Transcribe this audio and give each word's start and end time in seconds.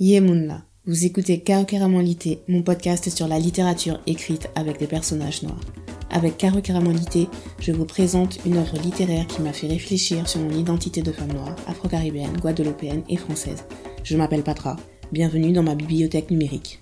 Yemunla, 0.00 0.64
vous 0.86 1.06
écoutez 1.06 1.42
Lité, 2.02 2.38
mon 2.46 2.62
podcast 2.62 3.10
sur 3.10 3.26
la 3.26 3.40
littérature 3.40 4.00
écrite 4.06 4.48
avec 4.54 4.78
des 4.78 4.86
personnages 4.86 5.42
noirs. 5.42 5.60
Avec 6.10 6.40
Lité, 6.40 7.26
je 7.58 7.72
vous 7.72 7.84
présente 7.84 8.38
une 8.46 8.58
œuvre 8.58 8.78
littéraire 8.80 9.26
qui 9.26 9.42
m'a 9.42 9.52
fait 9.52 9.66
réfléchir 9.66 10.28
sur 10.28 10.38
mon 10.38 10.56
identité 10.56 11.02
de 11.02 11.10
femme 11.10 11.32
noire, 11.32 11.56
afro-caribéenne, 11.66 12.36
guadeloupéenne 12.36 13.02
et 13.08 13.16
française. 13.16 13.64
Je 14.04 14.16
m'appelle 14.16 14.44
Patra, 14.44 14.76
bienvenue 15.10 15.50
dans 15.50 15.64
ma 15.64 15.74
bibliothèque 15.74 16.30
numérique. 16.30 16.78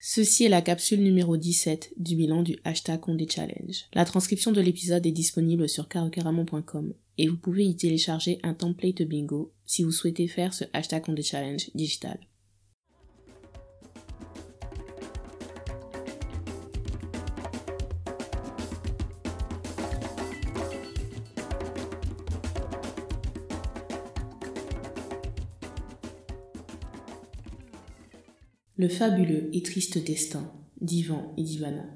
Ceci 0.00 0.44
est 0.44 0.48
la 0.48 0.62
capsule 0.62 1.02
numéro 1.02 1.36
17 1.36 1.92
du 1.98 2.16
bilan 2.16 2.42
du 2.42 2.56
hashtag 2.64 3.00
Condé 3.00 3.28
Challenge. 3.28 3.84
La 3.92 4.06
transcription 4.06 4.52
de 4.52 4.62
l'épisode 4.62 5.04
est 5.04 5.12
disponible 5.12 5.68
sur 5.68 5.88
carocaramon.com 5.88 6.94
et 7.18 7.28
vous 7.28 7.36
pouvez 7.36 7.66
y 7.66 7.76
télécharger 7.76 8.38
un 8.42 8.54
template 8.54 9.02
bingo 9.02 9.52
si 9.66 9.82
vous 9.84 9.92
souhaitez 9.92 10.26
faire 10.26 10.54
ce 10.54 10.64
hashtag 10.72 11.04
Condé 11.04 11.22
Challenge 11.22 11.68
digital. 11.74 12.18
Le 28.78 28.88
fabuleux 28.88 29.48
et 29.54 29.62
triste 29.62 30.04
destin 30.04 30.52
d'Ivan 30.82 31.32
et 31.38 31.42
d'Ivana. 31.42 31.86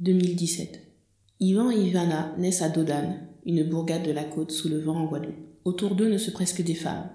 2017. 0.00 0.80
Ivan 1.40 1.70
et 1.70 1.78
Ivana 1.78 2.34
naissent 2.38 2.62
à 2.62 2.70
Dodane, 2.70 3.28
une 3.44 3.62
bourgade 3.62 4.06
de 4.06 4.10
la 4.10 4.24
côte 4.24 4.50
sous 4.50 4.70
le 4.70 4.78
vent 4.78 4.96
en 4.96 5.04
Guadeloupe. 5.04 5.34
Autour 5.66 5.94
d'eux 5.94 6.08
ne 6.08 6.16
se 6.16 6.30
presque 6.30 6.62
des 6.62 6.74
femmes. 6.74 7.10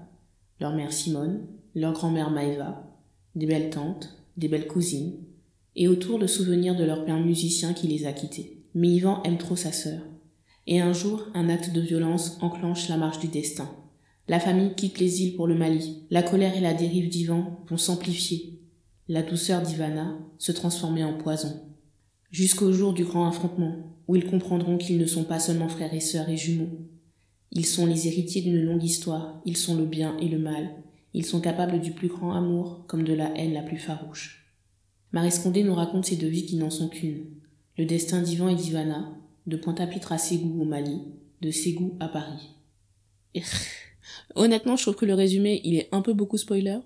Leur 0.60 0.76
mère 0.76 0.94
Simone, 0.94 1.40
leur 1.74 1.94
grand-mère 1.94 2.30
Maëva, 2.30 2.88
des 3.34 3.48
belles 3.48 3.72
tantes, 3.72 4.16
des 4.38 4.48
belles 4.48 4.68
cousines, 4.68 5.16
et 5.76 5.88
autour 5.88 6.20
le 6.20 6.28
souvenir 6.28 6.76
de 6.76 6.84
leur 6.84 7.04
père 7.04 7.20
musicien 7.20 7.74
qui 7.74 7.88
les 7.88 8.06
a 8.06 8.14
quittés. 8.14 8.62
Mais 8.76 8.90
Ivan 8.90 9.24
aime 9.24 9.40
trop 9.40 9.56
sa 9.56 9.72
sœur. 9.72 10.02
Et 10.68 10.82
un 10.82 10.94
jour, 10.94 11.26
un 11.34 11.50
acte 11.50 11.74
de 11.74 11.82
violence 11.82 12.38
enclenche 12.42 12.88
la 12.90 12.98
marche 12.98 13.18
du 13.18 13.28
destin. 13.28 13.72
La 14.28 14.40
famille 14.40 14.76
quitte 14.76 15.00
les 15.00 15.24
îles 15.24 15.36
pour 15.36 15.48
le 15.48 15.56
Mali. 15.56 16.04
La 16.12 16.22
colère 16.22 16.56
et 16.56 16.62
la 16.62 16.76
dérive 16.76 17.10
d'Ivan 17.10 17.66
vont 17.68 17.78
s'amplifier 17.78 18.59
la 19.10 19.24
douceur 19.24 19.64
d'Ivana 19.64 20.20
se 20.38 20.52
transformer 20.52 21.04
en 21.04 21.18
poison. 21.18 21.60
Jusqu'au 22.30 22.72
jour 22.72 22.94
du 22.94 23.06
grand 23.06 23.28
affrontement, 23.28 23.98
où 24.08 24.16
ils 24.16 24.30
comprendront 24.30 24.78
qu'ils 24.78 25.00
ne 25.00 25.08
sont 25.08 25.24
pas 25.24 25.40
seulement 25.40 25.68
frères 25.68 25.96
et 25.96 26.00
sœurs 26.00 26.30
et 26.30 26.38
jumeaux. 26.38 26.88
Ils 27.52 27.66
sont 27.66 27.88
les 27.88 28.08
héritiers 28.08 28.44
d'une 28.44 28.62
longue 28.62 28.84
histoire, 28.84 29.42
ils 29.46 29.58
sont 29.58 29.76
le 29.76 29.86
bien 29.86 30.16
et 30.20 30.28
le 30.28 30.38
mal, 30.38 30.70
ils 31.16 31.26
sont 31.26 31.42
capables 31.42 31.82
du 31.82 31.92
plus 31.92 32.08
grand 32.08 32.34
amour 32.34 32.86
comme 32.86 33.04
de 33.04 33.14
la 33.14 33.36
haine 33.36 33.54
la 33.54 33.64
plus 33.64 33.80
farouche. 33.80 34.54
Marie 35.12 35.32
Scondé 35.32 35.64
nous 35.64 35.74
raconte 35.74 36.06
ces 36.06 36.16
deux 36.16 36.28
vies 36.28 36.46
qui 36.46 36.58
n'en 36.58 36.70
sont 36.70 36.88
qu'une. 36.88 37.26
Le 37.80 37.86
destin 37.86 38.22
d'Ivan 38.22 38.50
et 38.50 38.56
d'Ivana, 38.56 39.12
de 39.48 39.58
Pointe-à-Pitre 39.58 40.12
à 40.12 40.20
Ségou 40.20 40.62
au 40.62 40.66
Mali, 40.66 41.02
de 41.42 41.50
Ségou 41.50 41.98
à 42.00 42.10
Paris. 42.10 42.52
Honnêtement, 44.36 44.76
je 44.76 44.84
trouve 44.84 44.96
que 44.96 45.08
le 45.08 45.16
résumé, 45.16 45.62
il 45.64 45.78
est 45.78 45.90
un 45.92 46.04
peu 46.04 46.14
beaucoup 46.14 46.38
spoiler, 46.38 46.78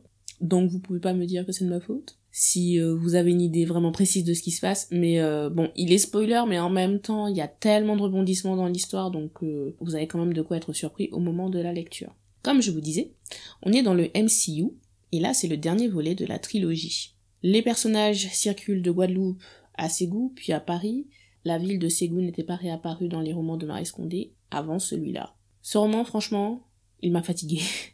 donc 0.44 0.70
vous 0.70 0.80
pouvez 0.80 1.00
pas 1.00 1.14
me 1.14 1.26
dire 1.26 1.46
que 1.46 1.54
c'est 1.54 1.64
de 1.64 1.70
ma 1.70 1.80
faute 1.80 2.18
si 2.36 2.80
euh, 2.80 2.94
vous 2.94 3.16
avez 3.16 3.32
une 3.32 3.42
idée 3.42 3.64
vraiment 3.64 3.94
précise 3.94 4.26
de 4.26 4.34
ce 4.34 4.42
qui 4.42 4.52
se 4.52 4.60
passe 4.60 4.90
mais 4.92 5.22
euh, 5.22 5.50
bon 5.50 5.72
il 5.76 5.94
est 5.94 5.98
spoiler 5.98 6.44
mais 6.48 6.60
en 6.60 6.70
même 6.70 7.00
temps 7.00 7.28
il 7.28 7.38
y 7.38 7.42
a 7.42 7.48
tellement 7.48 7.96
de 7.96 8.02
rebondissements 8.02 8.58
dans 8.58 8.68
l'histoire 8.68 9.10
donc 9.10 9.42
euh, 9.42 9.74
vous 9.80 9.96
avez 9.96 10.06
quand 10.06 10.20
même 10.20 10.34
de 10.34 10.42
quoi 10.42 10.58
être 10.58 10.74
surpris 10.74 11.10
au 11.12 11.20
moment 11.20 11.50
de 11.50 11.60
la 11.60 11.72
lecture. 11.72 12.14
Comme 12.42 12.62
je 12.62 12.72
vous 12.72 12.82
disais 12.82 13.14
on 13.62 13.72
est 13.72 13.84
dans 13.84 13.94
le 13.94 14.10
MCU 14.16 14.72
et 15.14 15.20
là 15.22 15.34
c'est 15.34 15.48
le 15.48 15.58
dernier 15.58 15.88
volet 15.88 16.14
de 16.14 16.26
la 16.26 16.40
trilogie. 16.40 17.16
Les 17.42 17.62
personnages 17.62 18.28
circulent 18.34 18.82
de 18.82 18.92
Guadeloupe 18.92 19.42
à 19.76 19.88
Ségou 19.88 20.34
puis 20.36 20.52
à 20.52 20.60
Paris. 20.60 21.08
La 21.46 21.58
ville 21.58 21.80
de 21.80 21.88
Ségou 21.88 22.20
n'était 22.20 22.44
pas 22.44 22.56
réapparue 22.56 23.08
dans 23.08 23.22
les 23.22 23.34
romans 23.34 23.58
de 23.58 23.66
Marie 23.66 23.86
Scondé 23.86 24.34
avant 24.52 24.80
celui-là. 24.80 25.36
Ce 25.62 25.78
roman 25.78 26.04
franchement 26.04 26.68
il 27.02 27.14
m'a 27.14 27.24
fatigué 27.24 27.62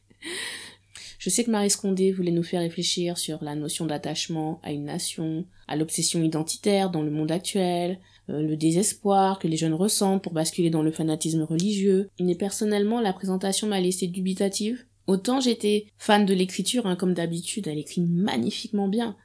Je 1.20 1.30
sais 1.30 1.44
que 1.44 1.52
Marie 1.52 1.70
Scondé 1.70 2.14
voulait 2.14 2.32
nous 2.32 2.44
faire 2.44 2.62
réfléchir 2.62 3.18
sur 3.18 3.44
la 3.44 3.54
notion 3.54 3.86
d'attachement 3.86 4.62
à 4.64 4.72
une 4.72 4.86
nation, 4.86 5.46
à 5.68 5.76
l'obsession 5.76 6.24
identitaire 6.24 6.90
dans 6.90 7.02
le 7.02 7.12
monde 7.12 7.30
actuel, 7.30 8.00
euh, 8.30 8.42
le 8.42 8.56
désespoir 8.56 9.38
que 9.38 9.50
les 9.50 9.58
jeunes 9.58 9.74
ressentent 9.74 10.24
pour 10.24 10.32
basculer 10.32 10.70
dans 10.70 10.82
le 10.82 10.94
fanatisme 10.94 11.44
religieux. 11.44 12.10
Mais 12.22 12.36
personnellement, 12.36 13.02
la 13.02 13.12
présentation 13.12 13.68
m'a 13.68 13.82
laissé 13.82 14.08
dubitative. 14.08 14.86
Autant 15.08 15.42
j'étais 15.42 15.88
fan 15.98 16.26
de 16.26 16.34
l'écriture, 16.34 16.88
hein, 16.88 16.96
comme 16.96 17.14
d'habitude, 17.14 17.68
elle 17.68 17.80
écrit 17.80 18.02
magnifiquement 18.02 18.88
bien. 18.88 19.18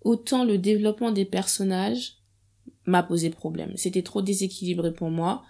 Autant 0.00 0.46
le 0.46 0.56
développement 0.56 1.12
des 1.12 1.26
personnages 1.26 2.16
m'a 2.86 3.02
posé 3.02 3.28
problème. 3.28 3.72
C'était 3.76 4.02
trop 4.02 4.22
déséquilibré 4.22 4.94
pour 4.94 5.10
moi. 5.10 5.42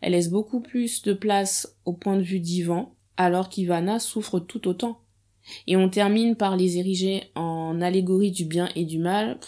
Elle 0.00 0.12
laisse 0.12 0.30
beaucoup 0.30 0.60
plus 0.60 1.02
de 1.02 1.14
place 1.14 1.76
au 1.84 1.94
point 1.94 2.16
de 2.16 2.22
vue 2.22 2.38
d'Ivan, 2.38 2.94
alors 3.16 3.48
qu'Ivana 3.48 3.98
souffre 3.98 4.38
tout 4.38 4.68
autant. 4.68 5.00
Et 5.66 5.76
on 5.76 5.88
termine 5.88 6.36
par 6.36 6.56
les 6.56 6.78
ériger 6.78 7.24
en 7.34 7.80
allégorie 7.80 8.30
du 8.30 8.44
bien 8.44 8.68
et 8.74 8.84
du 8.84 8.98
mal. 8.98 9.38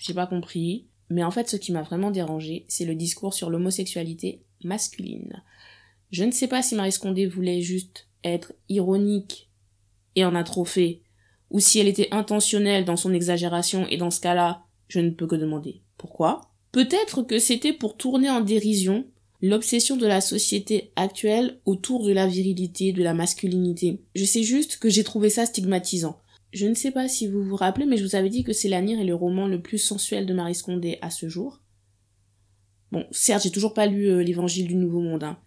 J'ai 0.00 0.14
pas 0.14 0.26
compris. 0.26 0.86
Mais 1.10 1.24
en 1.24 1.30
fait, 1.30 1.48
ce 1.48 1.56
qui 1.56 1.72
m'a 1.72 1.82
vraiment 1.82 2.10
dérangé, 2.10 2.64
c'est 2.68 2.84
le 2.84 2.94
discours 2.94 3.34
sur 3.34 3.50
l'homosexualité 3.50 4.42
masculine. 4.62 5.42
Je 6.10 6.24
ne 6.24 6.30
sais 6.30 6.48
pas 6.48 6.62
si 6.62 6.74
Marie 6.74 6.92
Scondé 6.92 7.26
voulait 7.26 7.60
juste 7.60 8.08
être 8.24 8.52
ironique 8.68 9.50
et 10.16 10.24
en 10.24 10.34
a 10.34 10.44
ou 11.50 11.58
si 11.58 11.78
elle 11.78 11.88
était 11.88 12.08
intentionnelle 12.12 12.84
dans 12.84 12.96
son 12.96 13.12
exagération, 13.12 13.86
et 13.88 13.96
dans 13.96 14.10
ce 14.10 14.20
cas-là, 14.20 14.64
je 14.88 15.00
ne 15.00 15.10
peux 15.10 15.26
que 15.26 15.36
demander 15.36 15.82
pourquoi. 15.96 16.52
Peut-être 16.72 17.22
que 17.22 17.38
c'était 17.38 17.72
pour 17.72 17.96
tourner 17.96 18.30
en 18.30 18.40
dérision 18.40 19.04
l'obsession 19.42 19.96
de 19.96 20.06
la 20.06 20.20
société 20.20 20.92
actuelle 20.96 21.60
autour 21.64 22.04
de 22.04 22.12
la 22.12 22.26
virilité, 22.26 22.92
de 22.92 23.02
la 23.02 23.14
masculinité. 23.14 24.02
Je 24.14 24.24
sais 24.24 24.42
juste 24.42 24.76
que 24.76 24.90
j'ai 24.90 25.04
trouvé 25.04 25.30
ça 25.30 25.46
stigmatisant. 25.46 26.20
Je 26.52 26.66
ne 26.66 26.74
sais 26.74 26.90
pas 26.90 27.08
si 27.08 27.26
vous 27.26 27.42
vous 27.42 27.56
rappelez, 27.56 27.86
mais 27.86 27.96
je 27.96 28.04
vous 28.04 28.16
avais 28.16 28.28
dit 28.28 28.44
que 28.44 28.52
C'est 28.52 28.68
l'Anir 28.68 29.00
est 29.00 29.04
le 29.04 29.14
roman 29.14 29.46
le 29.46 29.62
plus 29.62 29.78
sensuel 29.78 30.26
de 30.26 30.34
Marie 30.34 30.54
Scondé 30.54 30.98
à 31.00 31.10
ce 31.10 31.28
jour. 31.28 31.60
Bon, 32.90 33.06
certes, 33.12 33.44
j'ai 33.44 33.50
toujours 33.50 33.72
pas 33.72 33.86
lu 33.86 34.08
euh, 34.08 34.22
l'Évangile 34.22 34.66
du 34.66 34.74
Nouveau 34.74 35.00
Monde, 35.00 35.22
hein, 35.22 35.38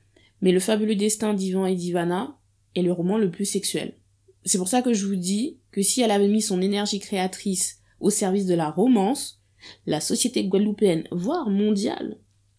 mais 0.42 0.54
Le 0.54 0.62
fabuleux 0.62 0.96
destin 0.96 1.34
d'Ivan 1.34 1.66
et 1.66 1.76
d'Ivana 1.76 2.40
est 2.76 2.82
le 2.82 2.94
roman 2.94 3.18
le 3.18 3.30
plus 3.30 3.46
sexuel. 3.46 3.98
C'est 4.46 4.58
pour 4.58 4.70
ça 4.70 4.82
que 4.82 4.94
je 4.94 5.06
vous 5.06 5.18
dis 5.18 5.60
que 5.72 5.82
si 5.82 6.02
elle 6.02 6.12
avait 6.12 6.28
mis 6.28 6.42
son 6.42 6.62
énergie 6.62 7.00
créatrice 7.00 7.80
au 8.00 8.10
service 8.10 8.46
de 8.46 8.56
la 8.56 8.70
romance, 8.70 9.42
la 9.86 10.02
société 10.02 10.46
guadeloupéenne, 10.46 11.08
voire 11.12 11.50
mondiale, 11.50 12.18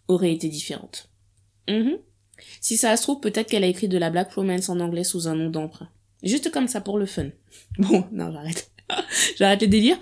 aurait 0.08 0.32
été 0.32 0.48
différente. 0.48 1.13
Mhm. 1.68 1.98
Si 2.60 2.76
ça 2.76 2.96
se 2.96 3.02
trouve, 3.02 3.20
peut-être 3.20 3.48
qu'elle 3.48 3.64
a 3.64 3.68
écrit 3.68 3.88
de 3.88 3.98
la 3.98 4.10
black 4.10 4.32
romance 4.32 4.68
en 4.68 4.80
anglais 4.80 5.04
sous 5.04 5.28
un 5.28 5.34
nom 5.34 5.50
d'emprunt. 5.50 5.88
Juste 6.22 6.50
comme 6.50 6.68
ça 6.68 6.80
pour 6.80 6.98
le 6.98 7.06
fun. 7.06 7.28
Bon, 7.78 8.04
non, 8.12 8.32
j'arrête. 8.32 8.70
j'arrête 9.38 9.60
les 9.60 9.68
délires. 9.68 9.98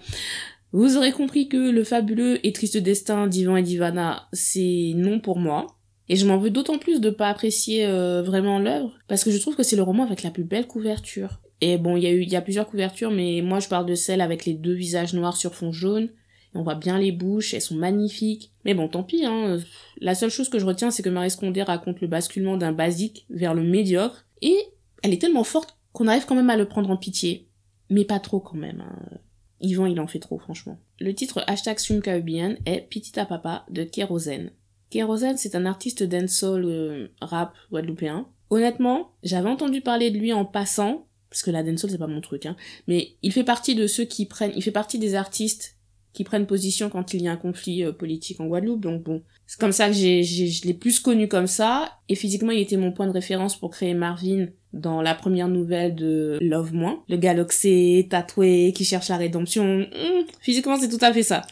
Vous 0.72 0.96
aurez 0.96 1.12
compris 1.12 1.48
que 1.48 1.70
le 1.70 1.84
fabuleux 1.84 2.44
et 2.46 2.52
triste 2.52 2.78
destin 2.78 3.26
d'Ivan 3.26 3.56
et 3.56 3.62
d'Ivana, 3.62 4.28
c'est 4.32 4.92
non 4.96 5.20
pour 5.20 5.38
moi. 5.38 5.66
Et 6.08 6.16
je 6.16 6.26
m'en 6.26 6.38
veux 6.38 6.50
d'autant 6.50 6.78
plus 6.78 7.00
de 7.00 7.10
pas 7.10 7.28
apprécier 7.28 7.86
euh, 7.86 8.22
vraiment 8.22 8.58
l'œuvre, 8.58 8.92
parce 9.06 9.22
que 9.22 9.30
je 9.30 9.38
trouve 9.38 9.54
que 9.54 9.62
c'est 9.62 9.76
le 9.76 9.82
roman 9.82 10.04
avec 10.04 10.22
la 10.22 10.30
plus 10.30 10.44
belle 10.44 10.66
couverture. 10.66 11.40
Et 11.60 11.78
bon, 11.78 11.96
il 11.96 12.02
y 12.02 12.06
a 12.06 12.10
eu, 12.10 12.22
il 12.22 12.28
y 12.28 12.36
a 12.36 12.40
plusieurs 12.40 12.66
couvertures, 12.66 13.10
mais 13.10 13.40
moi 13.42 13.60
je 13.60 13.68
parle 13.68 13.86
de 13.86 13.94
celle 13.94 14.20
avec 14.20 14.44
les 14.44 14.54
deux 14.54 14.74
visages 14.74 15.14
noirs 15.14 15.36
sur 15.36 15.54
fond 15.54 15.72
jaune, 15.72 16.08
on 16.54 16.62
voit 16.62 16.74
bien 16.74 16.98
les 16.98 17.12
bouches, 17.12 17.54
elles 17.54 17.62
sont 17.62 17.74
magnifiques. 17.74 18.50
Mais 18.64 18.74
bon, 18.74 18.88
tant 18.88 19.02
pis, 19.02 19.24
hein. 19.24 19.58
La 20.00 20.14
seule 20.14 20.30
chose 20.30 20.48
que 20.48 20.58
je 20.58 20.66
retiens, 20.66 20.90
c'est 20.90 21.02
que 21.02 21.08
Marie 21.08 21.30
Scondé 21.30 21.62
raconte 21.62 22.00
le 22.00 22.08
basculement 22.08 22.56
d'un 22.56 22.72
basique 22.72 23.26
vers 23.30 23.54
le 23.54 23.62
médiocre, 23.62 24.26
et 24.42 24.56
elle 25.02 25.12
est 25.12 25.20
tellement 25.20 25.44
forte 25.44 25.78
qu'on 25.92 26.08
arrive 26.08 26.26
quand 26.26 26.34
même 26.34 26.50
à 26.50 26.56
le 26.56 26.68
prendre 26.68 26.90
en 26.90 26.96
pitié. 26.96 27.48
Mais 27.90 28.04
pas 28.04 28.20
trop 28.20 28.40
quand 28.40 28.56
même. 28.56 28.80
Hein. 28.80 29.18
Yvan, 29.60 29.86
il 29.86 30.00
en 30.00 30.06
fait 30.06 30.18
trop, 30.18 30.38
franchement. 30.38 30.78
Le 31.00 31.14
titre 31.14 31.44
hashtag 31.46 31.78
Caribbean 32.02 32.56
est 32.66 32.88
Petita 32.90 33.24
Papa 33.24 33.64
de 33.70 33.84
Kérosène. 33.84 34.50
Kérosène, 34.90 35.38
c'est 35.38 35.54
un 35.54 35.66
artiste 35.66 36.02
dancehall 36.02 36.64
euh, 36.64 37.08
rap 37.20 37.54
guadeloupéen. 37.70 38.26
Honnêtement, 38.50 39.12
j'avais 39.22 39.48
entendu 39.48 39.80
parler 39.80 40.10
de 40.10 40.18
lui 40.18 40.32
en 40.32 40.44
passant, 40.44 41.06
parce 41.30 41.42
que 41.42 41.50
la 41.50 41.62
dancehall 41.62 41.90
c'est 41.90 41.98
pas 41.98 42.06
mon 42.06 42.20
truc, 42.20 42.44
hein, 42.44 42.56
mais 42.86 43.16
il 43.22 43.32
fait 43.32 43.44
partie 43.44 43.74
de 43.74 43.86
ceux 43.86 44.04
qui 44.04 44.26
prennent, 44.26 44.52
il 44.54 44.62
fait 44.62 44.70
partie 44.70 44.98
des 44.98 45.14
artistes 45.14 45.78
qui 46.12 46.24
prennent 46.24 46.46
position 46.46 46.90
quand 46.90 47.14
il 47.14 47.22
y 47.22 47.28
a 47.28 47.32
un 47.32 47.36
conflit 47.36 47.84
euh, 47.84 47.92
politique 47.92 48.40
en 48.40 48.46
Guadeloupe. 48.46 48.80
Donc 48.80 49.02
bon, 49.02 49.22
c'est 49.46 49.58
comme 49.58 49.72
ça 49.72 49.88
que 49.88 49.94
j'ai, 49.94 50.22
je 50.22 50.66
l'ai 50.66 50.74
plus 50.74 51.00
connu 51.00 51.28
comme 51.28 51.46
ça. 51.46 51.98
Et 52.08 52.14
physiquement, 52.14 52.52
il 52.52 52.60
était 52.60 52.76
mon 52.76 52.92
point 52.92 53.06
de 53.06 53.12
référence 53.12 53.58
pour 53.58 53.70
créer 53.70 53.94
Marvin 53.94 54.48
dans 54.72 55.02
la 55.02 55.14
première 55.14 55.48
nouvelle 55.48 55.94
de 55.94 56.38
Love 56.40 56.74
Moi. 56.74 57.02
Le 57.08 57.16
galoxé, 57.16 58.06
tatoué, 58.10 58.72
qui 58.74 58.84
cherche 58.84 59.08
la 59.08 59.16
rédemption. 59.16 59.80
Hmm, 59.80 60.24
physiquement, 60.40 60.76
c'est 60.78 60.88
tout 60.88 61.04
à 61.04 61.12
fait 61.12 61.22
ça. 61.22 61.42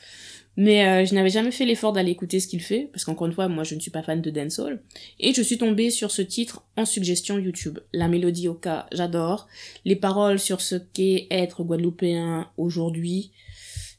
Mais 0.57 0.87
euh, 0.87 1.07
je 1.07 1.15
n'avais 1.15 1.31
jamais 1.31 1.53
fait 1.53 1.65
l'effort 1.65 1.93
d'aller 1.93 2.11
écouter 2.11 2.41
ce 2.41 2.49
qu'il 2.49 2.61
fait, 2.61 2.89
parce 2.93 3.05
qu'encore 3.05 3.29
une 3.29 3.33
fois, 3.33 3.49
moi 3.49 3.65
je 3.65 3.75
ne 3.75 3.81
suis 3.81 3.91
pas 3.91 4.03
fan 4.03 4.21
de 4.21 4.31
dancehall. 4.31 4.83
Et 5.19 5.33
je 5.33 5.43
suis 5.43 5.59
tombée 5.59 5.91
sur 5.91 6.11
ce 6.11 6.23
titre 6.23 6.65
en 6.77 6.85
suggestion 6.85 7.39
YouTube. 7.39 7.79
La 7.93 8.09
mélodie 8.09 8.49
au 8.49 8.55
cas, 8.55 8.87
j'adore. 8.93 9.47
Les 9.85 9.97
paroles 9.97 10.39
sur 10.39 10.61
ce 10.61 10.75
qu'est 10.75 11.29
être 11.31 11.63
guadeloupéen 11.63 12.51
aujourd'hui, 12.57 13.31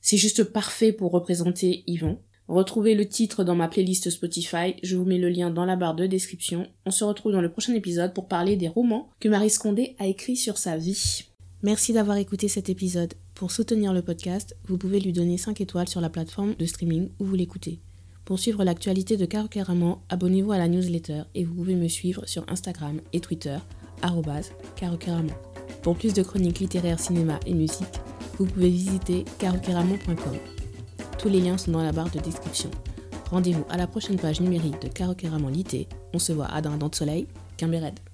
c'est 0.02 0.18
juste 0.18 0.44
parfait 0.44 0.92
pour 0.92 1.12
représenter 1.12 1.84
Yvon. 1.88 2.18
Retrouvez 2.48 2.96
le 2.96 3.08
titre 3.08 3.44
dans 3.44 3.56
ma 3.56 3.70
playlist 3.70 4.10
Spotify, 4.10 4.76
je 4.84 4.98
vous 4.98 5.06
mets 5.06 5.18
le 5.18 5.30
lien 5.30 5.52
dans 5.52 5.64
la 5.64 5.78
barre 5.78 5.96
de 5.96 6.06
description. 6.06 6.68
On 6.86 6.92
se 6.92 7.04
retrouve 7.04 7.32
dans 7.32 7.40
le 7.40 7.52
prochain 7.52 7.74
épisode 7.74 8.14
pour 8.14 8.28
parler 8.28 8.58
des 8.58 8.68
romans 8.68 9.10
que 9.20 9.30
Marie 9.30 9.50
Scondé 9.50 9.96
a 10.00 10.08
écrits 10.08 10.36
sur 10.36 10.58
sa 10.58 10.76
vie. 10.76 11.24
Merci 11.64 11.94
d'avoir 11.94 12.18
écouté 12.18 12.48
cet 12.48 12.70
épisode. 12.70 13.14
Pour 13.36 13.52
soutenir 13.52 13.94
le 13.94 14.02
podcast, 14.02 14.58
vous 14.68 14.78
pouvez 14.78 15.00
lui 15.00 15.14
donner 15.14 15.38
5 15.38 15.62
étoiles 15.62 15.88
sur 15.88 16.02
la 16.02 16.10
plateforme 16.10 16.56
de 16.56 16.66
streaming 16.66 17.10
où 17.20 17.26
vous 17.26 17.36
l'écoutez. 17.36 17.80
Pour 18.26 18.40
suivre 18.40 18.64
l'actualité 18.64 19.18
de 19.18 19.26
Caro 19.26 19.48
abonnez-vous 20.10 20.52
à 20.52 20.58
la 20.58 20.68
newsletter 20.68 21.24
et 21.36 21.44
vous 21.44 21.54
pouvez 21.54 21.76
me 21.76 21.88
suivre 21.88 22.24
sur 22.26 22.44
Instagram 22.50 23.00
et 23.14 23.20
Twitter, 23.20 23.58
carocaramon. 24.76 25.34
Pour 25.82 25.96
plus 25.96 26.14
de 26.14 26.24
chroniques 26.24 26.60
littéraires, 26.60 27.00
cinéma 27.00 27.40
et 27.46 27.54
musique, 27.54 27.88
vous 28.38 28.46
pouvez 28.46 28.70
visiter 28.70 29.26
carocaramon.com. 29.40 30.38
Tous 31.18 31.30
les 31.30 31.40
liens 31.40 31.58
sont 31.58 31.72
dans 31.72 31.84
la 31.84 31.92
barre 31.92 32.10
de 32.12 32.20
description. 32.20 32.72
Rendez-vous 33.30 33.66
à 33.70 33.78
la 33.78 33.88
prochaine 33.88 34.18
page 34.18 34.42
numérique 34.42 34.82
de 34.82 34.88
Caro 34.88 35.14
Lité. 35.50 35.88
On 36.14 36.20
se 36.20 36.34
voit 36.34 36.48
à 36.48 36.62
Dindon 36.62 36.90
de 36.90 36.96
Soleil, 36.96 37.28
Red. 37.62 38.11